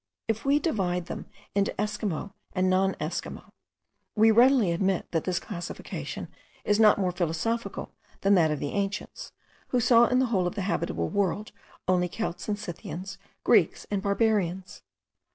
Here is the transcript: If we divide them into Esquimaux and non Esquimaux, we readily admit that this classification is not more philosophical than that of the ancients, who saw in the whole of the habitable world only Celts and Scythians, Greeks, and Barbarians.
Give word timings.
If 0.27 0.45
we 0.45 0.57
divide 0.57 1.05
them 1.05 1.27
into 1.53 1.79
Esquimaux 1.79 2.33
and 2.53 2.67
non 2.71 2.95
Esquimaux, 2.99 3.53
we 4.15 4.31
readily 4.31 4.71
admit 4.71 5.05
that 5.11 5.25
this 5.25 5.39
classification 5.39 6.27
is 6.65 6.79
not 6.79 6.97
more 6.97 7.11
philosophical 7.11 7.93
than 8.21 8.33
that 8.33 8.49
of 8.49 8.57
the 8.57 8.71
ancients, 8.71 9.31
who 9.67 9.79
saw 9.79 10.07
in 10.07 10.17
the 10.17 10.25
whole 10.33 10.47
of 10.47 10.55
the 10.55 10.61
habitable 10.63 11.09
world 11.09 11.51
only 11.87 12.09
Celts 12.09 12.47
and 12.49 12.57
Scythians, 12.57 13.19
Greeks, 13.43 13.85
and 13.91 14.01
Barbarians. 14.01 14.81